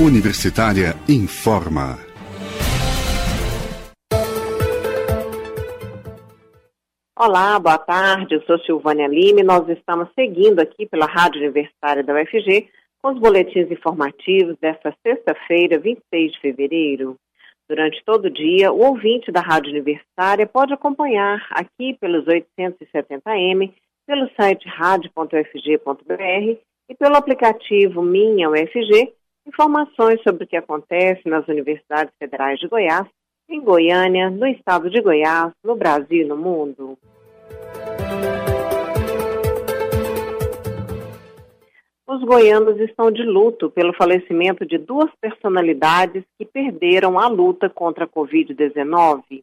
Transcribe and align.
Universitária 0.00 0.96
informa. 1.08 2.00
Olá, 7.16 7.60
boa 7.60 7.78
tarde. 7.78 8.34
Eu 8.34 8.42
sou 8.42 8.58
Silvânia 8.58 9.06
Lima 9.06 9.38
e 9.38 9.44
nós 9.44 9.68
estamos 9.68 10.08
seguindo 10.16 10.58
aqui 10.58 10.84
pela 10.84 11.06
Rádio 11.06 11.42
Universitária 11.42 12.02
da 12.02 12.12
UFG 12.12 12.68
com 13.00 13.12
os 13.12 13.20
boletins 13.20 13.70
informativos 13.70 14.58
desta 14.60 14.92
sexta-feira, 15.00 15.78
26 15.78 16.32
de 16.32 16.40
fevereiro. 16.40 17.14
Durante 17.68 18.02
todo 18.04 18.24
o 18.24 18.30
dia, 18.30 18.72
o 18.72 18.80
ouvinte 18.80 19.30
da 19.30 19.42
Rádio 19.42 19.70
Universitária 19.70 20.44
pode 20.44 20.72
acompanhar 20.72 21.46
aqui 21.52 21.96
pelos 22.00 22.24
870M, 22.24 23.72
pelo 24.08 24.28
site 24.34 24.68
radio.ufg.br 24.68 26.58
e 26.88 26.94
pelo 26.98 27.14
aplicativo 27.14 28.02
Minha 28.02 28.50
UFG 28.50 29.14
informações 29.46 30.20
sobre 30.22 30.44
o 30.44 30.46
que 30.46 30.56
acontece 30.56 31.28
nas 31.28 31.46
universidades 31.48 32.14
federais 32.18 32.58
de 32.58 32.68
Goiás, 32.68 33.06
em 33.48 33.60
Goiânia, 33.60 34.30
no 34.30 34.46
estado 34.46 34.88
de 34.90 35.00
Goiás, 35.00 35.52
no 35.62 35.76
Brasil 35.76 36.22
e 36.22 36.24
no 36.24 36.36
mundo. 36.36 36.98
Os 42.06 42.22
goianos 42.22 42.78
estão 42.80 43.10
de 43.10 43.22
luto 43.22 43.70
pelo 43.70 43.94
falecimento 43.94 44.64
de 44.64 44.78
duas 44.78 45.10
personalidades 45.20 46.22
que 46.38 46.44
perderam 46.44 47.18
a 47.18 47.26
luta 47.28 47.68
contra 47.68 48.04
a 48.04 48.08
Covid-19. 48.08 49.42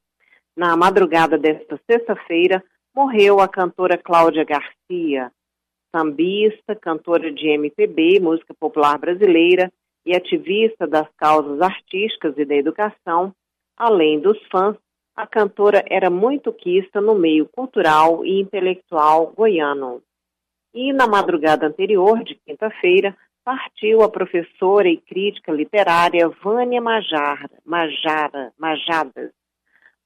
Na 0.55 0.77
madrugada 0.77 1.37
desta 1.37 1.79
sexta-feira, 1.89 2.63
morreu 2.95 3.39
a 3.39 3.47
cantora 3.47 3.97
Cláudia 3.97 4.45
Garcia, 4.45 5.31
sambista, 5.95 6.75
cantora 6.75 7.31
de 7.31 7.47
MPB, 7.49 8.19
música 8.19 8.53
popular 8.53 8.97
brasileira, 8.97 9.71
e 10.05 10.15
ativista 10.15 10.87
das 10.87 11.07
causas 11.17 11.61
artísticas 11.61 12.37
e 12.37 12.45
da 12.45 12.55
educação, 12.55 13.33
além 13.77 14.19
dos 14.19 14.37
fãs, 14.51 14.75
a 15.15 15.27
cantora 15.27 15.83
era 15.89 16.09
muito 16.09 16.51
quista 16.53 17.01
no 17.01 17.15
meio 17.15 17.47
cultural 17.47 18.25
e 18.25 18.39
intelectual 18.39 19.33
goiano. 19.35 20.01
E 20.73 20.93
na 20.93 21.05
madrugada 21.05 21.67
anterior, 21.67 22.23
de 22.23 22.35
quinta-feira, 22.35 23.15
partiu 23.43 24.01
a 24.01 24.09
professora 24.09 24.87
e 24.87 24.97
crítica 24.97 25.51
literária 25.51 26.29
Vânia 26.43 26.81
Majara, 26.81 27.49
Majara, 27.65 28.53
Majadas, 28.57 29.31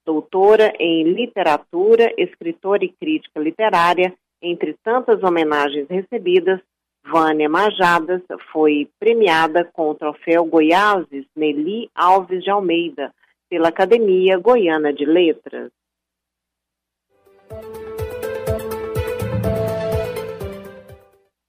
doutora 0.06 0.74
em 0.80 1.04
literatura, 1.04 2.14
escritora 2.18 2.86
e 2.86 2.90
crítica 2.90 3.40
literária, 3.40 4.14
entre 4.42 4.76
tantas 4.84 5.24
homenagens 5.24 5.88
recebidas, 5.90 6.60
Vânia 7.08 7.48
Majadas 7.48 8.24
foi 8.52 8.90
premiada 9.00 9.64
com 9.64 9.92
o 9.92 9.96
troféu 9.96 10.44
Goiáses 10.44 11.26
Nelly 11.36 11.88
Alves 11.94 12.44
de 12.44 12.50
Almeida, 12.50 13.14
pela 13.48 13.70
Academia 13.70 14.40
Goiana 14.40 14.92
de 14.92 15.06
Letras. 15.06 15.72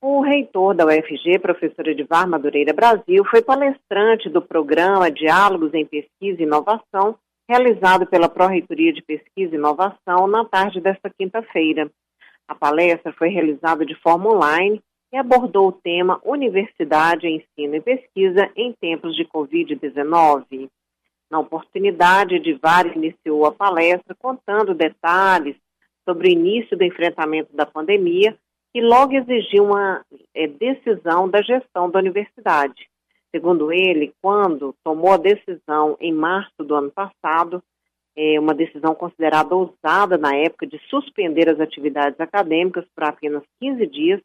O 0.02 0.20
reitor 0.20 0.74
da 0.74 0.84
UFG, 0.84 1.38
professor 1.40 1.88
Edvar 1.88 2.28
Madureira 2.28 2.74
Brasil, 2.74 3.24
foi 3.24 3.41
palestrante 3.41 4.28
do 4.28 4.42
programa 4.42 5.10
Diálogos 5.10 5.72
em 5.72 5.86
Pesquisa 5.86 6.38
e 6.38 6.44
Inovação, 6.44 7.16
realizado 7.48 8.06
pela 8.06 8.28
Pró-Reitoria 8.28 8.92
de 8.92 9.02
Pesquisa 9.02 9.54
e 9.54 9.58
Inovação 9.58 10.26
na 10.26 10.44
tarde 10.44 10.82
desta 10.82 11.08
quinta-feira. 11.08 11.91
A 12.46 12.54
palestra 12.54 13.10
foi 13.14 13.30
realizada 13.30 13.86
de 13.86 13.94
forma 13.94 14.30
online 14.30 14.82
e 15.12 15.16
abordou 15.16 15.68
o 15.68 15.72
tema 15.72 16.20
Universidade, 16.24 17.28
Ensino 17.28 17.76
e 17.76 17.80
Pesquisa 17.80 18.50
em 18.56 18.72
tempos 18.72 19.14
de 19.16 19.24
Covid-19. 19.24 20.68
Na 21.30 21.38
oportunidade, 21.38 22.36
Edivar 22.36 22.86
iniciou 22.97 23.47
a 23.47 23.53
palestra 23.53 24.14
contando 24.19 24.75
detalhes 24.75 25.56
sobre 26.04 26.28
o 26.28 26.32
início 26.32 26.76
do 26.76 26.84
enfrentamento 26.84 27.54
da 27.54 27.66
pandemia 27.66 28.36
e 28.75 28.81
logo 28.81 29.14
exigiu 29.14 29.64
uma 29.64 30.04
é, 30.34 30.47
decisão 30.47 31.28
da 31.28 31.42
gestão 31.42 31.91
da 31.91 31.98
universidade. 31.98 32.88
Segundo 33.31 33.72
ele, 33.72 34.14
quando 34.22 34.75
tomou 34.84 35.12
a 35.12 35.16
decisão 35.16 35.97
em 36.00 36.12
março 36.12 36.62
do 36.62 36.75
ano 36.75 36.91
passado, 36.91 37.62
é, 38.16 38.38
uma 38.38 38.54
decisão 38.54 38.94
considerada 38.94 39.54
ousada 39.54 40.16
na 40.16 40.34
época 40.34 40.66
de 40.66 40.78
suspender 40.88 41.48
as 41.48 41.60
atividades 41.60 42.19
acadêmicas 42.20 42.84
por 42.94 43.04
apenas 43.04 43.42
15 43.60 43.86
dias, 43.86 44.20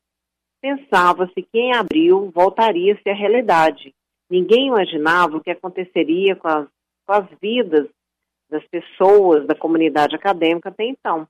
Pensava-se 0.61 1.41
que 1.41 1.57
em 1.57 1.73
abril 1.73 2.31
voltaria-se 2.33 3.09
à 3.09 3.13
realidade. 3.13 3.93
Ninguém 4.29 4.67
imaginava 4.67 5.37
o 5.37 5.41
que 5.41 5.49
aconteceria 5.49 6.35
com 6.35 6.47
as, 6.47 6.67
com 7.05 7.13
as 7.13 7.27
vidas 7.41 7.87
das 8.49 8.63
pessoas 8.67 9.47
da 9.47 9.55
comunidade 9.55 10.15
acadêmica 10.15 10.69
até 10.69 10.85
então. 10.85 11.27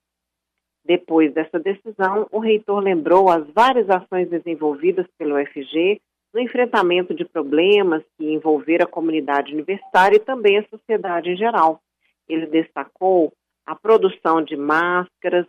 Depois 0.84 1.32
dessa 1.34 1.60
decisão, 1.60 2.28
o 2.32 2.40
reitor 2.40 2.80
lembrou 2.80 3.30
as 3.30 3.48
várias 3.52 3.90
ações 3.90 4.28
desenvolvidas 4.30 5.06
pelo 5.18 5.40
UFG 5.40 6.02
no 6.34 6.40
enfrentamento 6.40 7.14
de 7.14 7.24
problemas 7.26 8.04
que 8.18 8.34
envolveram 8.34 8.86
a 8.86 8.92
comunidade 8.92 9.54
universitária 9.54 10.16
e 10.16 10.20
também 10.20 10.58
a 10.58 10.68
sociedade 10.68 11.30
em 11.30 11.38
geral. 11.38 11.80
Ele 12.28 12.48
destacou 12.48 13.32
a 13.66 13.76
produção 13.76 14.42
de 14.42 14.56
máscaras, 14.56 15.46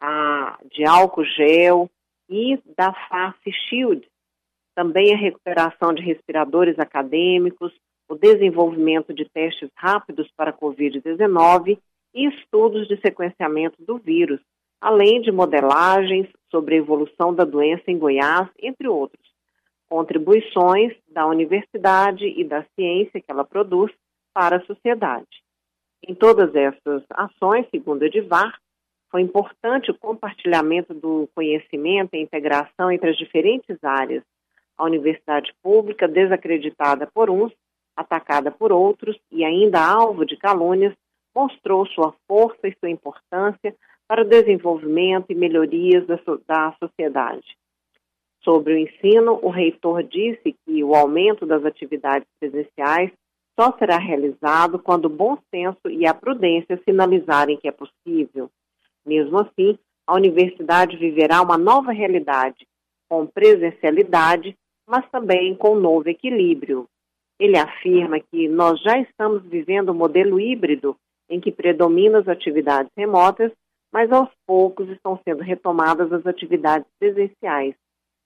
a, 0.00 0.58
de 0.70 0.84
álcool 0.84 1.24
gel, 1.24 1.90
e 2.30 2.58
da 2.76 2.92
Face 3.08 3.52
Shield, 3.68 4.06
também 4.74 5.12
a 5.12 5.18
recuperação 5.18 5.92
de 5.92 6.00
respiradores 6.00 6.78
acadêmicos, 6.78 7.72
o 8.08 8.14
desenvolvimento 8.14 9.12
de 9.12 9.28
testes 9.28 9.68
rápidos 9.74 10.30
para 10.36 10.52
Covid-19 10.52 11.78
e 12.14 12.26
estudos 12.28 12.88
de 12.88 12.96
sequenciamento 13.00 13.76
do 13.84 13.98
vírus, 13.98 14.40
além 14.80 15.20
de 15.20 15.30
modelagens 15.30 16.28
sobre 16.50 16.76
a 16.76 16.78
evolução 16.78 17.34
da 17.34 17.44
doença 17.44 17.84
em 17.88 17.98
Goiás, 17.98 18.48
entre 18.58 18.88
outros. 18.88 19.28
Contribuições 19.88 20.96
da 21.08 21.26
universidade 21.26 22.24
e 22.24 22.44
da 22.44 22.64
ciência 22.74 23.20
que 23.20 23.30
ela 23.30 23.44
produz 23.44 23.92
para 24.32 24.56
a 24.56 24.64
sociedade. 24.64 25.26
Em 26.06 26.14
todas 26.14 26.54
essas 26.54 27.02
ações, 27.10 27.66
segundo 27.70 28.04
Edivar, 28.04 28.58
foi 29.10 29.22
importante 29.22 29.90
o 29.90 29.98
compartilhamento 29.98 30.94
do 30.94 31.28
conhecimento 31.34 32.14
e 32.14 32.18
a 32.18 32.22
integração 32.22 32.90
entre 32.90 33.10
as 33.10 33.16
diferentes 33.16 33.76
áreas. 33.82 34.22
A 34.78 34.84
universidade 34.84 35.52
pública, 35.62 36.06
desacreditada 36.06 37.06
por 37.12 37.28
uns, 37.28 37.52
atacada 37.96 38.50
por 38.50 38.72
outros 38.72 39.18
e 39.30 39.44
ainda 39.44 39.84
alvo 39.84 40.24
de 40.24 40.36
calúnias, 40.36 40.94
mostrou 41.34 41.84
sua 41.86 42.14
força 42.26 42.68
e 42.68 42.74
sua 42.78 42.88
importância 42.88 43.74
para 44.06 44.22
o 44.22 44.28
desenvolvimento 44.28 45.26
e 45.30 45.34
melhorias 45.34 46.06
da, 46.06 46.18
so 46.18 46.40
da 46.46 46.72
sociedade. 46.78 47.56
Sobre 48.42 48.74
o 48.74 48.78
ensino, 48.78 49.38
o 49.42 49.50
reitor 49.50 50.02
disse 50.02 50.56
que 50.64 50.82
o 50.82 50.94
aumento 50.94 51.44
das 51.44 51.64
atividades 51.64 52.26
presenciais 52.38 53.12
só 53.58 53.76
será 53.76 53.98
realizado 53.98 54.78
quando 54.78 55.04
o 55.04 55.10
bom 55.10 55.36
senso 55.54 55.90
e 55.90 56.06
a 56.06 56.14
prudência 56.14 56.80
sinalizarem 56.84 57.58
que 57.58 57.68
é 57.68 57.72
possível. 57.72 58.50
Mesmo 59.10 59.40
assim, 59.40 59.76
a 60.06 60.14
universidade 60.14 60.96
viverá 60.96 61.42
uma 61.42 61.58
nova 61.58 61.90
realidade, 61.90 62.64
com 63.08 63.26
presencialidade, 63.26 64.56
mas 64.86 65.04
também 65.10 65.52
com 65.56 65.74
novo 65.74 66.08
equilíbrio. 66.08 66.86
Ele 67.36 67.58
afirma 67.58 68.20
que 68.20 68.46
nós 68.46 68.80
já 68.80 69.00
estamos 69.00 69.42
vivendo 69.42 69.90
um 69.90 69.96
modelo 69.96 70.38
híbrido 70.38 70.96
em 71.28 71.40
que 71.40 71.50
predominam 71.50 72.20
as 72.20 72.28
atividades 72.28 72.92
remotas, 72.96 73.50
mas 73.92 74.12
aos 74.12 74.28
poucos 74.46 74.88
estão 74.90 75.18
sendo 75.24 75.42
retomadas 75.42 76.12
as 76.12 76.24
atividades 76.24 76.86
presenciais 77.00 77.74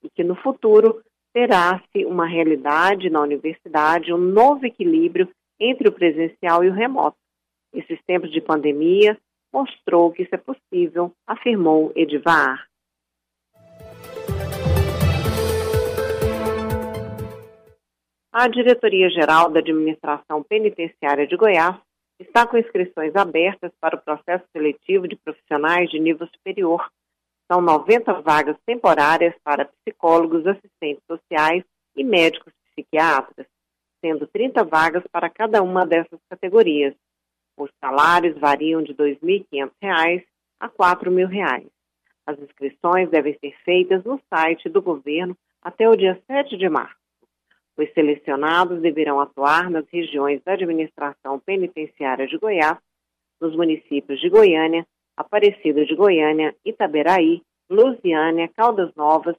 e 0.03 0.09
que 0.11 0.23
no 0.23 0.35
futuro 0.35 1.01
terá-se 1.33 2.05
uma 2.05 2.27
realidade 2.27 3.09
na 3.09 3.21
universidade, 3.21 4.13
um 4.13 4.19
novo 4.19 4.67
equilíbrio 4.67 5.27
entre 5.59 5.89
o 5.89 5.91
presencial 5.91 6.63
e 6.63 6.69
o 6.69 6.73
remoto. 6.73 7.17
Esses 7.73 7.99
tempos 8.05 8.31
de 8.31 8.39
pandemia 8.39 9.17
mostrou 9.55 10.11
que 10.11 10.23
isso 10.23 10.35
é 10.35 10.37
possível, 10.37 11.13
afirmou 11.25 11.93
Edivar. 11.95 12.67
A 18.33 18.49
Diretoria-Geral 18.49 19.49
da 19.49 19.59
Administração 19.59 20.43
Penitenciária 20.43 21.25
de 21.25 21.37
Goiás 21.37 21.77
está 22.19 22.45
com 22.45 22.57
inscrições 22.57 23.15
abertas 23.15 23.71
para 23.79 23.95
o 23.95 24.01
processo 24.01 24.43
seletivo 24.51 25.07
de 25.07 25.15
profissionais 25.15 25.89
de 25.89 25.99
nível 25.99 26.27
superior. 26.27 26.85
São 27.49 27.61
90 27.61 28.11
vagas 28.21 28.57
temporárias 28.65 29.33
para 29.41 29.69
psicólogos, 29.79 30.45
assistentes 30.45 31.03
sociais 31.09 31.63
e 31.95 32.03
médicos 32.03 32.51
psiquiatras, 32.71 33.47
sendo 34.03 34.27
30 34.27 34.65
vagas 34.65 35.03
para 35.09 35.29
cada 35.29 35.63
uma 35.63 35.85
dessas 35.85 36.19
categorias. 36.29 36.93
Os 37.57 37.69
salários 37.79 38.37
variam 38.37 38.81
de 38.83 38.91
R$ 38.91 39.17
2.500 39.21 40.25
a 40.59 40.65
R$ 40.65 40.71
4.000. 40.77 41.67
As 42.25 42.39
inscrições 42.39 43.09
devem 43.09 43.37
ser 43.39 43.55
feitas 43.63 44.03
no 44.03 44.19
site 44.29 44.67
do 44.67 44.81
governo 44.81 45.37
até 45.61 45.87
o 45.87 45.95
dia 45.95 46.19
7 46.27 46.57
de 46.57 46.67
março. 46.69 46.95
Os 47.77 47.91
selecionados 47.93 48.81
deverão 48.81 49.19
atuar 49.19 49.69
nas 49.69 49.85
regiões 49.89 50.41
da 50.43 50.53
administração 50.53 51.39
penitenciária 51.39 52.25
de 52.25 52.37
Goiás, 52.37 52.77
nos 53.39 53.55
municípios 53.55 54.19
de 54.19 54.29
Goiânia, 54.29 54.85
Aparecida 55.17 55.85
de 55.85 55.95
Goiânia, 55.95 56.55
Itaberaí, 56.65 57.41
Lusiânia, 57.69 58.49
Caldas 58.49 58.93
Novas, 58.95 59.35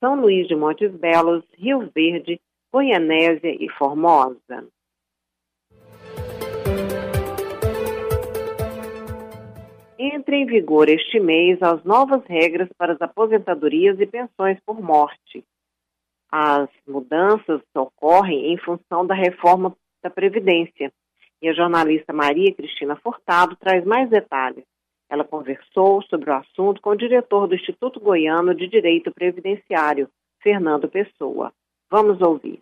São 0.00 0.20
Luís 0.20 0.46
de 0.48 0.54
Montes 0.54 0.90
Belos, 0.92 1.44
Rio 1.54 1.90
Verde, 1.94 2.40
Goianésia 2.72 3.50
e 3.50 3.68
Formosa. 3.70 4.66
Entra 9.98 10.36
em 10.36 10.46
vigor 10.46 10.88
este 10.88 11.18
mês 11.18 11.60
as 11.60 11.82
novas 11.82 12.24
regras 12.26 12.68
para 12.78 12.92
as 12.92 13.02
aposentadorias 13.02 13.98
e 13.98 14.06
pensões 14.06 14.56
por 14.64 14.80
morte. 14.80 15.44
As 16.30 16.68
mudanças 16.86 17.60
ocorrem 17.74 18.52
em 18.52 18.58
função 18.58 19.04
da 19.04 19.14
reforma 19.14 19.74
da 20.00 20.08
Previdência. 20.08 20.92
E 21.42 21.48
a 21.48 21.52
jornalista 21.52 22.12
Maria 22.12 22.54
Cristina 22.54 22.94
Furtado 22.94 23.56
traz 23.56 23.84
mais 23.84 24.08
detalhes. 24.08 24.64
Ela 25.10 25.24
conversou 25.24 26.00
sobre 26.02 26.30
o 26.30 26.34
assunto 26.34 26.80
com 26.80 26.90
o 26.90 26.96
diretor 26.96 27.48
do 27.48 27.56
Instituto 27.56 27.98
Goiano 27.98 28.54
de 28.54 28.68
Direito 28.68 29.12
Previdenciário, 29.12 30.08
Fernando 30.40 30.88
Pessoa. 30.88 31.52
Vamos 31.90 32.20
ouvir. 32.20 32.60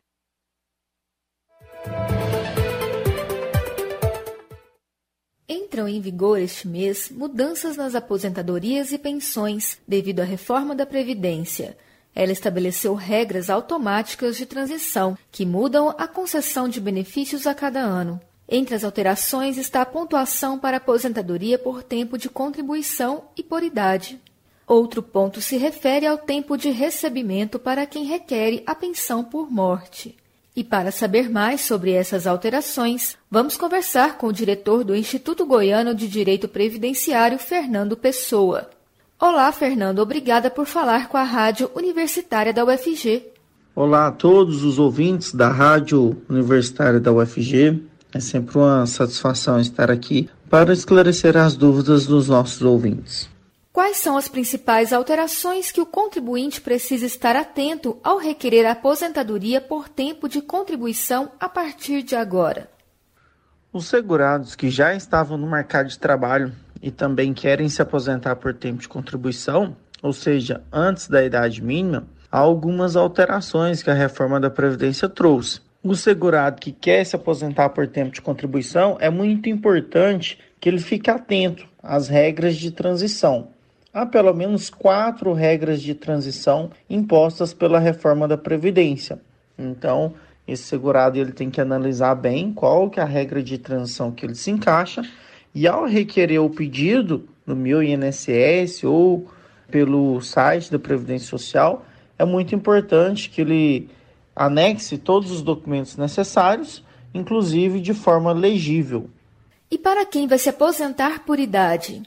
Entram 5.48 5.87
em 5.87 6.00
vigor 6.00 6.40
este 6.40 6.66
mês 6.66 7.08
mudanças 7.08 7.76
nas 7.76 7.94
aposentadorias 7.94 8.90
e 8.90 8.98
pensões 8.98 9.78
devido 9.87 10.19
à 10.19 10.25
reforma 10.25 10.75
da 10.75 10.84
Previdência. 10.84 11.78
Ela 12.12 12.32
estabeleceu 12.32 12.94
regras 12.94 13.48
automáticas 13.48 14.37
de 14.37 14.44
transição 14.44 15.16
que 15.31 15.46
mudam 15.46 15.94
a 15.96 16.08
concessão 16.08 16.69
de 16.69 16.81
benefícios 16.81 17.46
a 17.46 17.54
cada 17.54 17.78
ano. 17.78 18.20
Entre 18.48 18.75
as 18.75 18.82
alterações 18.82 19.56
está 19.56 19.82
a 19.82 19.87
pontuação 19.87 20.58
para 20.58 20.78
aposentadoria 20.78 21.56
por 21.56 21.81
tempo 21.84 22.19
de 22.19 22.28
contribuição 22.28 23.28
e 23.37 23.43
por 23.43 23.62
idade. 23.62 24.20
Outro 24.66 25.00
ponto 25.00 25.40
se 25.40 25.56
refere 25.56 26.06
ao 26.06 26.19
tempo 26.19 26.56
de 26.56 26.70
recebimento 26.70 27.56
para 27.56 27.87
quem 27.87 28.04
requer 28.04 28.64
a 28.66 28.75
pensão 28.75 29.22
por 29.22 29.48
morte. 29.48 30.16
E 30.56 30.64
para 30.64 30.91
saber 30.91 31.29
mais 31.29 31.61
sobre 31.61 31.93
essas 31.93 32.26
alterações, 32.26 33.14
vamos 33.31 33.58
conversar 33.58 34.17
com 34.17 34.29
o 34.29 34.32
diretor 34.32 34.85
do 34.85 34.97
Instituto 34.97 35.44
Goiano 35.44 35.94
de 35.94 36.08
Direito 36.08 36.49
Previdenciário, 36.49 37.38
Fernando 37.38 37.94
Pessoa. 37.94 38.70
Olá, 39.20 39.53
Fernando, 39.53 39.99
obrigada 39.99 40.50
por 40.50 40.64
falar 40.64 41.08
com 41.08 41.19
a 41.19 41.23
Rádio 41.23 41.70
Universitária 41.75 42.55
da 42.55 42.64
UFG. 42.64 43.25
Olá 43.75 44.06
a 44.06 44.11
todos 44.11 44.64
os 44.64 44.79
ouvintes 44.79 45.35
da 45.35 45.50
Rádio 45.50 46.17
Universitária 46.26 46.99
da 46.99 47.12
UFG. 47.12 47.82
É 48.14 48.19
sempre 48.19 48.56
uma 48.56 48.87
satisfação 48.87 49.61
estar 49.61 49.91
aqui 49.91 50.31
para 50.49 50.73
esclarecer 50.73 51.37
as 51.37 51.55
dúvidas 51.55 52.06
dos 52.06 52.29
nossos 52.29 52.62
ouvintes. 52.62 53.29
Quais 53.76 53.99
são 53.99 54.17
as 54.17 54.26
principais 54.26 54.90
alterações 54.90 55.70
que 55.70 55.82
o 55.82 55.84
contribuinte 55.84 56.62
precisa 56.62 57.05
estar 57.05 57.37
atento 57.37 57.99
ao 58.02 58.17
requerer 58.17 58.64
a 58.64 58.73
aposentadoria 58.73 59.61
por 59.61 59.87
tempo 59.87 60.31
de 60.31 60.40
contribuição 60.40 61.31
a 61.38 61.46
partir 61.46 62.02
de 62.02 62.17
agora? 62.17 62.70
Os 63.70 63.84
segurados 63.84 64.56
que 64.56 64.70
já 64.70 64.94
estavam 64.94 65.37
no 65.37 65.46
mercado 65.46 65.90
de 65.90 65.99
trabalho 65.99 66.55
e 66.81 66.90
também 66.90 67.34
querem 67.34 67.69
se 67.69 67.82
aposentar 67.82 68.37
por 68.37 68.55
tempo 68.55 68.81
de 68.81 68.88
contribuição, 68.88 69.76
ou 70.02 70.14
seja, 70.14 70.62
antes 70.72 71.06
da 71.06 71.22
idade 71.22 71.62
mínima, 71.62 72.08
há 72.32 72.38
algumas 72.38 72.96
alterações 72.96 73.82
que 73.82 73.90
a 73.90 73.94
reforma 73.94 74.40
da 74.40 74.49
Previdência 74.49 75.06
trouxe 75.06 75.61
o 75.82 75.94
segurado 75.94 76.61
que 76.61 76.72
quer 76.72 77.05
se 77.05 77.14
aposentar 77.14 77.69
por 77.69 77.87
tempo 77.87 78.11
de 78.11 78.20
contribuição, 78.22 78.96
é 79.00 79.08
muito 79.11 79.49
importante 79.49 80.38
que 80.58 80.69
ele 80.69 80.81
fique 80.81 81.11
atento 81.11 81.69
às 81.82 82.08
regras 82.08 82.56
de 82.56 82.70
transição. 82.70 83.55
Há 83.96 84.04
pelo 84.04 84.34
menos 84.34 84.69
quatro 84.69 85.32
regras 85.32 85.81
de 85.81 85.94
transição 85.94 86.70
impostas 86.87 87.54
pela 87.54 87.78
reforma 87.78 88.28
da 88.28 88.37
Previdência. 88.37 89.19
Então, 89.58 90.12
esse 90.46 90.64
segurado 90.64 91.19
ele 91.19 91.32
tem 91.32 91.48
que 91.48 91.62
analisar 91.62 92.14
bem 92.14 92.52
qual 92.52 92.90
que 92.90 93.00
é 93.00 93.02
a 93.02 93.06
regra 93.06 93.43
de 93.43 93.56
transição 93.56 94.12
que 94.12 94.26
ele 94.26 94.34
se 94.34 94.50
encaixa 94.50 95.00
e 95.54 95.66
ao 95.66 95.87
requerer 95.87 96.43
o 96.43 96.50
pedido 96.50 97.26
no 97.46 97.56
meu 97.56 97.82
INSS 97.82 98.84
ou 98.84 99.31
pelo 99.70 100.20
site 100.20 100.70
da 100.70 100.78
Previdência 100.78 101.28
Social, 101.28 101.87
é 102.19 102.25
muito 102.26 102.54
importante 102.54 103.31
que 103.31 103.40
ele 103.40 103.88
Anexe 104.37 104.98
todos 104.98 105.31
os 105.31 105.40
documentos 105.40 105.96
necessários, 105.96 106.84
inclusive 107.14 107.81
de 107.81 107.94
forma 107.94 108.31
legível. 108.34 109.08
E 109.70 109.78
para 109.78 110.04
quem 110.04 110.28
vai 110.28 110.37
se 110.37 110.50
aposentar 110.50 111.25
por 111.25 111.40
idade? 111.40 112.02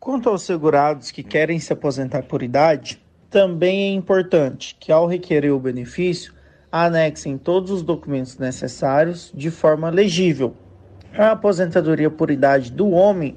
Quanto 0.00 0.28
aos 0.28 0.42
segurados 0.42 1.10
que 1.10 1.24
querem 1.24 1.58
se 1.58 1.72
aposentar 1.72 2.22
por 2.22 2.40
idade, 2.40 3.02
também 3.28 3.82
é 3.82 3.92
importante 3.92 4.76
que, 4.78 4.92
ao 4.92 5.08
requerer 5.08 5.52
o 5.52 5.58
benefício, 5.58 6.32
anexem 6.70 7.36
todos 7.36 7.72
os 7.72 7.82
documentos 7.82 8.38
necessários 8.38 9.32
de 9.34 9.50
forma 9.50 9.90
legível. 9.90 10.54
A 11.12 11.32
aposentadoria 11.32 12.08
por 12.08 12.30
idade 12.30 12.70
do 12.70 12.90
homem 12.90 13.36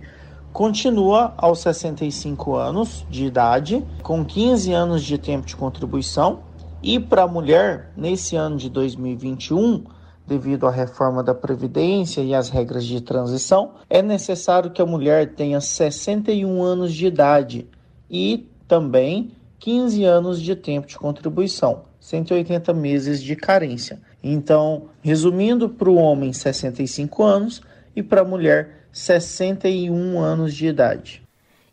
continua 0.54 1.34
aos 1.36 1.60
65 1.62 2.56
anos 2.56 3.08
de 3.10 3.26
idade, 3.26 3.84
com 4.04 4.24
15 4.24 4.72
anos 4.72 5.04
de 5.04 5.18
tempo 5.18 5.48
de 5.48 5.56
contribuição 5.56 6.44
e 6.84 7.00
para 7.00 7.24
a 7.24 7.28
mulher, 7.28 7.92
nesse 7.98 8.36
ano 8.36 8.58
de 8.58 8.70
2021, 8.70 9.84
devido 10.28 10.68
à 10.68 10.72
reforma 10.72 11.24
da 11.24 11.34
Previdência 11.34 12.22
e 12.22 12.34
às 12.34 12.50
regras 12.50 12.86
de 12.86 13.02
transição, 13.02 13.74
é 13.90 14.02
necessário 14.02 14.72
que 14.72 14.82
a 14.82 14.86
mulher 14.86 15.34
tenha 15.34 15.60
61 15.60 16.62
anos 16.62 16.94
de 16.94 17.06
idade 17.06 17.68
e 18.10 18.48
também 18.68 19.32
15 19.60 20.04
anos 20.06 20.42
de 20.42 20.56
tempo 20.56 20.88
de 20.88 20.98
contribuição, 20.98 21.84
180 22.00 22.74
meses 22.74 23.22
de 23.22 23.36
carência. 23.36 24.02
Então, 24.24 24.90
resumindo, 25.02 25.70
para 25.70 25.90
o 25.90 25.96
homem, 25.96 26.34
65 26.34 27.24
anos 27.24 27.62
e 27.96 28.02
para 28.02 28.22
a 28.22 28.26
mulher, 28.26 28.88
61 28.92 30.20
anos 30.20 30.54
de 30.54 30.68
idade. 30.68 31.24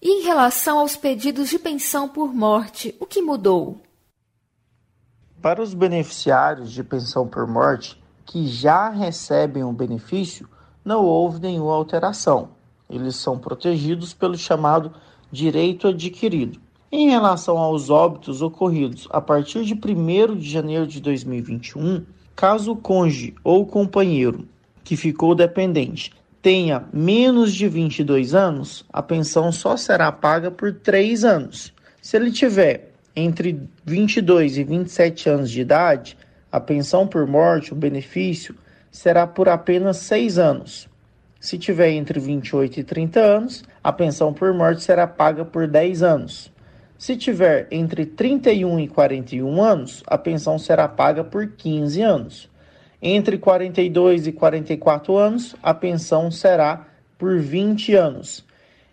E 0.01 0.21
em 0.21 0.25
relação 0.25 0.79
aos 0.79 0.97
pedidos 0.97 1.49
de 1.51 1.59
pensão 1.59 2.09
por 2.09 2.33
morte, 2.33 2.95
o 3.01 3.07
que 3.07 3.21
mudou? 3.21 3.81
Para 5.43 5.63
os 5.63 5.75
beneficiários 5.75 6.71
de 6.71 6.85
pensão 6.85 7.27
por 7.27 7.47
morte 7.47 7.98
que 8.29 8.47
já 8.47 8.91
recebem 8.91 9.65
o 9.65 9.73
benefício, 9.73 10.47
não 10.85 11.03
houve 11.03 11.41
nenhuma 11.41 11.75
alteração. 11.75 12.51
Eles 12.89 13.17
são 13.17 13.39
protegidos 13.39 14.13
pelo 14.13 14.37
chamado 14.37 14.93
direito 15.33 15.89
adquirido. 15.89 16.61
Em 16.93 17.09
relação 17.09 17.57
aos 17.57 17.89
óbitos 17.89 18.43
ocorridos 18.43 19.09
a 19.11 19.21
partir 19.21 19.65
de 19.65 19.75
1 19.75 20.37
de 20.37 20.49
janeiro 20.49 20.87
de 20.87 21.01
2021, 21.01 22.05
caso 22.37 22.73
o 22.73 22.77
cônjuge 22.77 23.35
ou 23.43 23.67
companheiro 23.67 24.47
que 24.85 24.95
ficou 24.95 25.35
dependente 25.35 26.13
tenha 26.43 26.85
menos 26.93 27.55
de 27.55 27.67
22 27.67 28.35
anos, 28.35 28.85
a 28.93 29.03
pensão 29.03 29.51
só 29.51 29.77
será 29.77 30.13
paga 30.13 30.51
por 30.51 30.73
3 30.73 31.25
anos. 31.25 31.73
Se 32.01 32.17
ele 32.17 32.31
tiver 32.31 32.93
entre 33.17 33.69
22 33.85 34.59
e 34.59 34.65
27 34.65 35.29
anos 35.31 35.51
de 35.51 35.63
idade, 35.63 36.17
a 36.51 36.61
pensão 36.61 37.07
por 37.07 37.27
morte, 37.27 37.73
o 37.73 37.77
benefício, 37.77 38.55
será 38.91 39.27
por 39.27 39.49
apenas 39.49 39.99
6 39.99 40.39
anos. 40.39 40.89
Se 41.41 41.57
tiver 41.57 41.91
entre 41.91 42.19
28 42.19 42.81
e 42.81 42.85
30 42.85 43.21
anos, 43.21 43.65
a 43.83 43.93
pensão 43.93 44.33
por 44.33 44.53
morte 44.53 44.83
será 44.83 45.07
paga 45.07 45.45
por 45.45 45.69
10 45.69 46.03
anos. 46.03 46.53
Se 46.99 47.17
tiver 47.17 47.69
entre 47.71 48.05
31 48.05 48.81
e 48.81 48.89
41 48.89 49.63
anos, 49.63 50.03
a 50.07 50.19
pensão 50.19 50.59
será 50.59 50.89
paga 50.89 51.23
por 51.23 51.47
15 51.53 52.03
anos. 52.03 52.51
Entre 53.01 53.39
42 53.39 54.27
e 54.27 54.33
44 54.33 55.17
anos, 55.17 55.55
a 55.63 55.73
pensão 55.73 56.29
será 56.29 56.89
por 57.17 57.39
20 57.39 57.95
anos. 57.95 58.45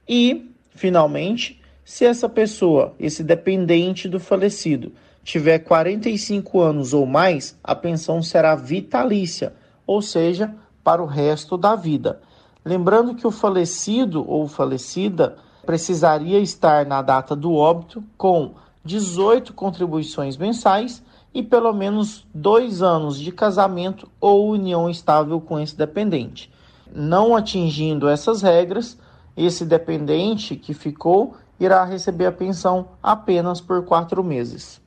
E, 0.07 0.51
finalmente, 0.69 1.59
se 1.83 2.05
essa 2.05 2.29
pessoa, 2.29 2.93
esse 2.99 3.23
dependente 3.23 4.07
do 4.07 4.19
falecido, 4.19 4.91
tiver 5.25 5.57
45 5.59 6.61
anos 6.61 6.93
ou 6.93 7.07
mais, 7.07 7.57
a 7.63 7.73
pensão 7.75 8.21
será 8.21 8.55
vitalícia, 8.55 9.55
ou 9.85 9.99
seja, 9.99 10.53
para 10.83 11.01
o 11.01 11.07
resto 11.07 11.57
da 11.57 11.75
vida. 11.75 12.21
Lembrando 12.63 13.15
que 13.15 13.25
o 13.25 13.31
falecido 13.31 14.23
ou 14.29 14.47
falecida 14.47 15.35
precisaria 15.65 16.37
estar 16.37 16.85
na 16.85 17.01
data 17.01 17.35
do 17.35 17.55
óbito 17.55 18.03
com 18.15 18.53
18 18.83 19.51
contribuições 19.53 20.37
mensais 20.37 21.03
e 21.33 21.41
pelo 21.41 21.73
menos 21.73 22.27
dois 22.31 22.83
anos 22.83 23.19
de 23.19 23.31
casamento 23.31 24.07
ou 24.21 24.51
união 24.51 24.87
estável 24.87 25.41
com 25.41 25.59
esse 25.59 25.75
dependente. 25.75 26.53
Não 26.93 27.35
atingindo 27.35 28.07
essas 28.07 28.43
regras, 28.43 28.95
esse 29.35 29.65
dependente 29.65 30.55
que 30.55 30.73
ficou 30.75 31.35
irá 31.59 31.83
receber 31.83 32.27
a 32.27 32.31
pensão 32.31 32.89
apenas 33.01 33.59
por 33.59 33.83
quatro 33.83 34.23
meses. 34.23 34.84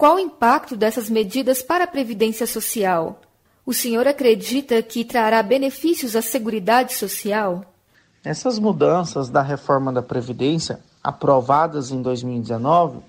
Qual 0.00 0.16
o 0.16 0.18
impacto 0.18 0.76
dessas 0.78 1.10
medidas 1.10 1.60
para 1.60 1.84
a 1.84 1.86
Previdência 1.86 2.46
Social? 2.46 3.20
O 3.66 3.74
senhor 3.74 4.08
acredita 4.08 4.82
que 4.82 5.04
trará 5.04 5.42
benefícios 5.42 6.16
à 6.16 6.22
Seguridade 6.22 6.94
Social? 6.94 7.66
Essas 8.24 8.58
mudanças 8.58 9.28
da 9.28 9.42
reforma 9.42 9.92
da 9.92 10.00
Previdência, 10.00 10.80
aprovadas 11.04 11.90
em 11.90 12.00
2019, 12.00 13.00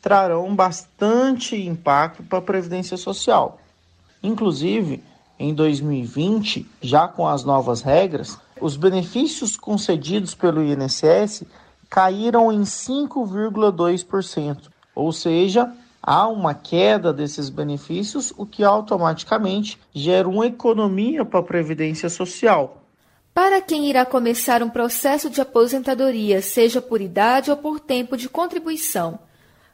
trarão 0.00 0.54
bastante 0.54 1.56
impacto 1.56 2.22
para 2.22 2.38
a 2.38 2.42
Previdência 2.42 2.96
Social. 2.96 3.58
Inclusive, 4.22 5.02
em 5.40 5.52
2020, 5.52 6.64
já 6.80 7.08
com 7.08 7.26
as 7.26 7.42
novas 7.42 7.82
regras, 7.82 8.38
os 8.60 8.76
benefícios 8.76 9.56
concedidos 9.56 10.32
pelo 10.32 10.62
INSS 10.62 11.42
caíram 11.90 12.52
em 12.52 12.62
5,2%, 12.62 14.68
ou 14.94 15.10
seja, 15.10 15.74
há 16.06 16.28
uma 16.28 16.54
queda 16.54 17.12
desses 17.12 17.50
benefícios, 17.50 18.32
o 18.36 18.46
que 18.46 18.62
automaticamente 18.62 19.76
gera 19.92 20.28
uma 20.28 20.46
economia 20.46 21.24
para 21.24 21.40
a 21.40 21.42
Previdência 21.42 22.08
Social. 22.08 22.84
Para 23.34 23.60
quem 23.60 23.90
irá 23.90 24.06
começar 24.06 24.62
um 24.62 24.70
processo 24.70 25.28
de 25.28 25.40
aposentadoria, 25.40 26.40
seja 26.40 26.80
por 26.80 27.00
idade 27.00 27.50
ou 27.50 27.56
por 27.56 27.80
tempo 27.80 28.16
de 28.16 28.28
contribuição, 28.28 29.18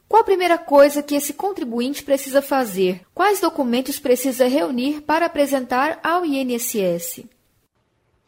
qual 0.08 0.22
a 0.22 0.24
primeira 0.24 0.58
coisa 0.58 1.02
que 1.02 1.14
esse 1.14 1.32
contribuinte 1.32 2.02
precisa 2.02 2.42
fazer? 2.42 3.02
Quais 3.14 3.40
documentos 3.40 3.98
precisa 4.00 4.46
reunir 4.46 5.02
para 5.02 5.26
apresentar 5.26 6.00
ao 6.02 6.24
INSS? 6.24 7.24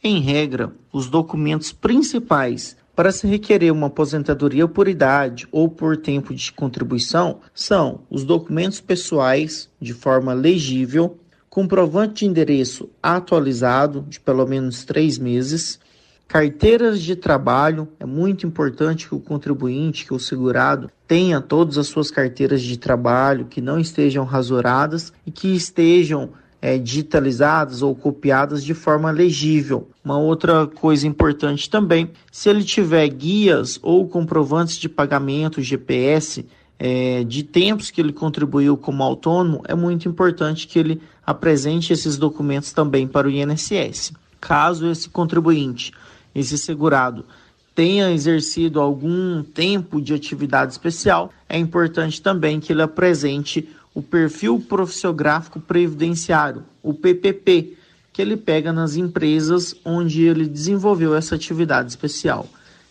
Em 0.02 0.20
regra, 0.20 0.72
os 0.92 1.08
documentos 1.08 1.72
principais 1.72 2.76
para 2.94 3.10
se 3.10 3.26
requerer 3.26 3.72
uma 3.72 3.88
aposentadoria 3.88 4.68
por 4.68 4.86
idade 4.86 5.48
ou 5.50 5.68
por 5.68 5.96
tempo 5.96 6.32
de 6.34 6.52
contribuição 6.52 7.40
são 7.52 8.00
os 8.08 8.24
documentos 8.24 8.80
pessoais 8.80 9.68
de 9.80 9.92
forma 9.92 10.32
legível, 10.32 11.18
comprovante 11.50 12.24
de 12.24 12.26
endereço 12.26 12.88
atualizado 13.02 14.04
de 14.08 14.20
pelo 14.20 14.46
menos 14.46 14.84
três 14.84 15.18
meses, 15.18 15.80
carteiras 16.28 17.00
de 17.02 17.16
trabalho. 17.16 17.88
É 17.98 18.06
muito 18.06 18.46
importante 18.46 19.08
que 19.08 19.14
o 19.14 19.20
contribuinte, 19.20 20.04
que 20.04 20.14
o 20.14 20.18
segurado, 20.18 20.90
tenha 21.06 21.40
todas 21.40 21.78
as 21.78 21.86
suas 21.88 22.10
carteiras 22.10 22.62
de 22.62 22.76
trabalho, 22.76 23.46
que 23.46 23.60
não 23.60 23.78
estejam 23.78 24.24
rasuradas 24.24 25.12
e 25.26 25.30
que 25.30 25.54
estejam 25.54 26.30
é, 26.64 26.78
digitalizadas 26.78 27.82
ou 27.82 27.94
copiadas 27.94 28.64
de 28.64 28.72
forma 28.72 29.10
legível. 29.10 29.90
Uma 30.02 30.16
outra 30.16 30.66
coisa 30.66 31.06
importante 31.06 31.68
também, 31.68 32.10
se 32.32 32.48
ele 32.48 32.64
tiver 32.64 33.06
guias 33.08 33.78
ou 33.82 34.08
comprovantes 34.08 34.78
de 34.78 34.88
pagamento 34.88 35.60
GPS 35.60 36.46
é, 36.78 37.22
de 37.22 37.42
tempos 37.42 37.90
que 37.90 38.00
ele 38.00 38.14
contribuiu 38.14 38.78
como 38.78 39.02
autônomo, 39.02 39.62
é 39.68 39.74
muito 39.74 40.08
importante 40.08 40.66
que 40.66 40.78
ele 40.78 41.02
apresente 41.26 41.92
esses 41.92 42.16
documentos 42.16 42.72
também 42.72 43.06
para 43.06 43.28
o 43.28 43.30
INSS. 43.30 44.14
Caso 44.40 44.90
esse 44.90 45.10
contribuinte, 45.10 45.92
esse 46.34 46.56
segurado, 46.56 47.26
tenha 47.74 48.10
exercido 48.10 48.80
algum 48.80 49.42
tempo 49.42 50.00
de 50.00 50.14
atividade 50.14 50.72
especial, 50.72 51.30
é 51.46 51.58
importante 51.58 52.22
também 52.22 52.58
que 52.58 52.72
ele 52.72 52.80
apresente 52.80 53.68
o 53.94 54.02
perfil 54.02 54.58
profissiográfico 54.60 55.60
previdenciário, 55.60 56.64
o 56.82 56.92
PPP, 56.92 57.76
que 58.12 58.20
ele 58.20 58.36
pega 58.36 58.72
nas 58.72 58.96
empresas 58.96 59.74
onde 59.84 60.24
ele 60.24 60.46
desenvolveu 60.46 61.14
essa 61.14 61.36
atividade 61.36 61.90
especial. 61.90 62.48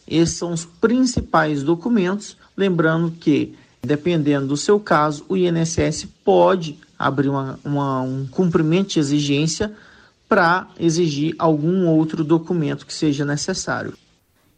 Esses 0.07 0.37
são 0.37 0.53
os 0.53 0.65
principais 0.65 1.61
documentos, 1.61 2.37
lembrando 2.55 3.11
que, 3.11 3.55
dependendo 3.81 4.47
do 4.47 4.57
seu 4.57 4.79
caso, 4.79 5.25
o 5.27 5.35
INSS 5.35 6.05
pode 6.23 6.77
abrir 6.97 7.29
uma, 7.29 7.59
uma, 7.63 8.01
um 8.01 8.25
cumprimento 8.27 8.93
de 8.93 8.99
exigência 8.99 9.73
para 10.27 10.67
exigir 10.79 11.35
algum 11.37 11.87
outro 11.87 12.23
documento 12.23 12.85
que 12.85 12.93
seja 12.93 13.23
necessário. 13.23 13.93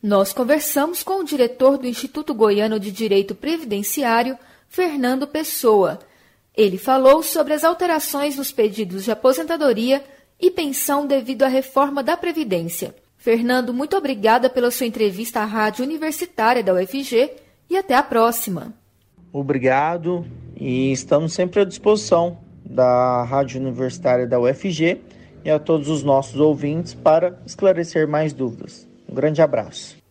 Nós 0.02 0.32
conversamos 0.32 1.02
com 1.02 1.22
o 1.22 1.24
diretor 1.24 1.78
do 1.78 1.88
Instituto 1.88 2.34
Goiano 2.34 2.80
de 2.80 2.92
Direito 2.92 3.34
Previdenciário, 3.34 4.38
Fernando 4.70 5.28
Pessoa 5.28 6.00
ele 6.56 6.78
falou 6.78 7.22
sobre 7.22 7.54
as 7.54 7.64
alterações 7.64 8.38
nos 8.38 8.52
pedidos 8.52 9.04
de 9.04 9.12
aposentadoria 9.12 10.04
e 10.40 10.52
pensão 10.52 11.06
devido 11.06 11.44
à 11.44 11.48
reforma 11.48 12.04
da 12.04 12.16
Previdência. 12.16 12.96
Fernando, 13.18 13.74
muito 13.74 13.98
obrigada 13.98 14.50
pela 14.50 14.70
sua 14.70 14.86
entrevista 14.86 15.40
à 15.40 15.46
Rádio 15.46 15.84
Universitária 15.84 16.64
da 16.64 16.74
UFG 16.74 17.32
e 17.70 17.76
até 17.76 17.96
a 17.96 18.04
próxima. 18.04 18.74
Obrigado 19.34 20.26
e 20.56 20.92
estamos 20.92 21.34
sempre 21.34 21.62
à 21.62 21.66
disposição 21.66 22.38
da 22.64 23.24
Rádio 23.24 23.60
Universitária 23.60 24.28
da 24.28 24.40
UFG 24.40 25.02
e 25.44 25.50
a 25.50 25.60
todos 25.60 25.90
os 25.90 26.04
nossos 26.04 26.40
ouvintes 26.40 26.94
para 26.94 27.40
esclarecer 27.46 28.08
mais 28.08 28.34
dúvidas. 28.34 28.88
Um 29.10 29.14
grande 29.14 29.42
abraço. 29.42 30.05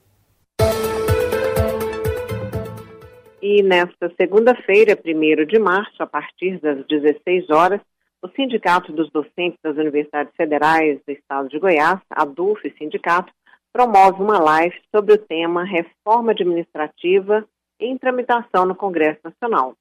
E 3.46 3.62
nesta 3.62 4.10
segunda-feira, 4.18 4.98
1 5.04 5.44
de 5.44 5.58
março, 5.58 6.02
a 6.02 6.06
partir 6.06 6.58
das 6.60 6.82
16 6.86 7.50
horas, 7.50 7.78
o 8.22 8.28
Sindicato 8.28 8.90
dos 8.90 9.10
Docentes 9.10 9.58
das 9.62 9.76
Universidades 9.76 10.32
Federais 10.34 10.98
do 11.06 11.12
Estado 11.12 11.50
de 11.50 11.58
Goiás, 11.58 12.00
ADUF 12.08 12.74
Sindicato, 12.78 13.30
promove 13.70 14.22
uma 14.22 14.38
live 14.38 14.74
sobre 14.90 15.12
o 15.12 15.18
tema 15.18 15.62
Reforma 15.62 16.32
Administrativa 16.32 17.46
em 17.78 17.98
tramitação 17.98 18.64
no 18.64 18.74
Congresso 18.74 19.20
Nacional. 19.22 19.74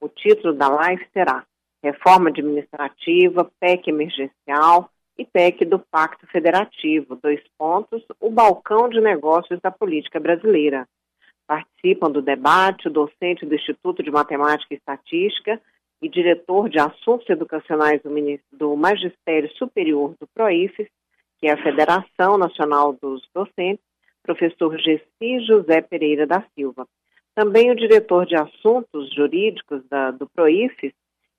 O 0.00 0.08
título 0.08 0.54
da 0.54 0.68
live 0.68 1.04
será 1.12 1.44
Reforma 1.82 2.28
Administrativa, 2.28 3.50
PEC 3.58 3.88
Emergencial 3.88 4.88
e 5.18 5.24
PEC 5.24 5.64
do 5.64 5.80
Pacto 5.80 6.28
Federativo, 6.28 7.16
dois 7.16 7.42
pontos, 7.58 8.04
o 8.20 8.30
balcão 8.30 8.88
de 8.88 9.00
negócios 9.00 9.60
da 9.60 9.72
política 9.72 10.20
brasileira. 10.20 10.86
Participam 11.50 12.12
do 12.12 12.22
debate 12.22 12.86
o 12.86 12.92
docente 12.92 13.44
do 13.44 13.56
Instituto 13.56 14.04
de 14.04 14.10
Matemática 14.12 14.72
e 14.72 14.76
Estatística 14.76 15.60
e 16.00 16.08
diretor 16.08 16.68
de 16.68 16.78
Assuntos 16.78 17.28
Educacionais 17.28 18.00
do, 18.52 18.76
Magistério 18.76 19.50
Superior 19.56 20.14
do 20.20 20.28
PROIFES, 20.32 20.86
que 21.40 21.48
é 21.48 21.52
a 21.52 21.60
Federação 21.60 22.38
Nacional 22.38 22.96
dos 23.02 23.28
Docentes, 23.34 23.84
professor 24.22 24.78
Gessi 24.78 25.44
José 25.44 25.80
Pereira 25.80 26.24
da 26.24 26.40
Silva. 26.54 26.86
Também 27.34 27.68
o 27.72 27.74
diretor 27.74 28.26
de 28.26 28.36
Assuntos 28.36 29.12
Jurídicos 29.12 29.82
da, 29.90 30.12
do 30.12 30.28
PROIFES 30.28 30.92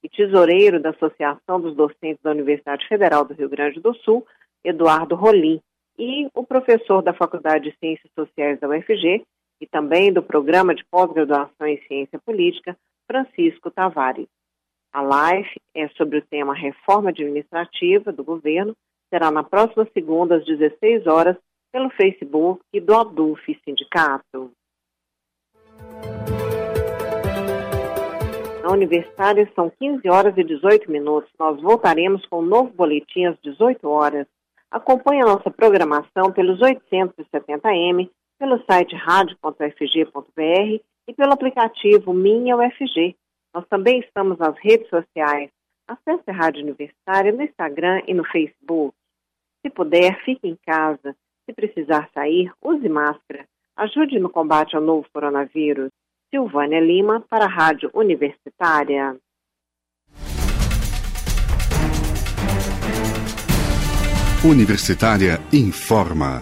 e 0.03 0.09
tesoureiro 0.09 0.81
da 0.81 0.89
Associação 0.89 1.61
dos 1.61 1.73
Docentes 1.73 2.21
da 2.21 2.31
Universidade 2.31 2.85
Federal 2.85 3.23
do 3.23 3.33
Rio 3.33 3.47
Grande 3.47 3.79
do 3.79 3.93
Sul, 4.03 4.27
Eduardo 4.61 5.15
Rolim, 5.15 5.61
e 5.97 6.27
o 6.33 6.45
professor 6.45 7.01
da 7.01 7.13
Faculdade 7.13 7.71
de 7.71 7.77
Ciências 7.77 8.11
Sociais 8.13 8.59
da 8.59 8.67
UFG, 8.67 9.23
e 9.61 9.67
também 9.67 10.11
do 10.11 10.23
Programa 10.23 10.73
de 10.73 10.83
Pós-Graduação 10.89 11.67
em 11.67 11.79
Ciência 11.87 12.19
Política, 12.19 12.75
Francisco 13.07 13.69
Tavares. 13.69 14.27
A 14.91 15.01
live 15.01 15.55
é 15.75 15.87
sobre 15.89 16.17
o 16.17 16.25
tema 16.25 16.53
Reforma 16.55 17.11
Administrativa 17.11 18.11
do 18.11 18.23
Governo, 18.23 18.75
será 19.13 19.29
na 19.29 19.43
próxima 19.43 19.87
segunda, 19.93 20.37
às 20.37 20.45
16 20.45 21.05
horas, 21.05 21.37
pelo 21.71 21.89
Facebook 21.91 22.61
do 22.81 22.95
ADUF 22.95 23.61
Sindicato. 23.63 24.51
Na 28.63 28.71
Universitária 28.71 29.49
são 29.55 29.69
15 29.69 30.09
horas 30.09 30.37
e 30.37 30.43
18 30.43 30.91
minutos. 30.91 31.31
Nós 31.39 31.61
voltaremos 31.61 32.25
com 32.25 32.39
um 32.39 32.45
novo 32.45 32.71
boletim 32.71 33.25
às 33.25 33.37
18 33.41 33.87
horas. 33.87 34.27
Acompanhe 34.69 35.21
a 35.21 35.25
nossa 35.25 35.49
programação 35.49 36.31
pelos 36.31 36.59
870M 36.59 38.09
pelo 38.41 38.59
site 38.65 38.95
radio.ufg.br 38.95 40.81
e 41.07 41.13
pelo 41.13 41.31
aplicativo 41.31 42.11
Minha 42.11 42.57
UFG. 42.57 43.15
Nós 43.53 43.67
também 43.69 43.99
estamos 43.99 44.39
nas 44.39 44.57
redes 44.57 44.89
sociais. 44.89 45.51
Acesse 45.87 46.23
a 46.25 46.33
Rádio 46.33 46.63
Universitária 46.63 47.31
no 47.31 47.43
Instagram 47.43 48.01
e 48.07 48.15
no 48.15 48.25
Facebook. 48.25 48.95
Se 49.61 49.69
puder, 49.69 50.19
fique 50.25 50.47
em 50.47 50.57
casa. 50.65 51.15
Se 51.45 51.53
precisar 51.53 52.09
sair, 52.15 52.51
use 52.59 52.89
máscara. 52.89 53.45
Ajude 53.77 54.17
no 54.17 54.29
combate 54.31 54.75
ao 54.75 54.81
novo 54.81 55.05
coronavírus. 55.13 55.91
Silvânia 56.31 56.79
Lima, 56.79 57.21
para 57.29 57.45
a 57.45 57.47
Rádio 57.47 57.91
Universitária. 57.93 59.15
Universitária 64.43 65.39
informa. 65.53 66.41